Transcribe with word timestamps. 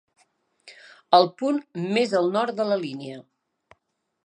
El 1.17 1.29
punt 1.41 1.59
més 1.97 2.17
al 2.23 2.33
nord 2.39 2.57
de 2.61 2.67
la 2.73 2.81
línia. 2.87 3.23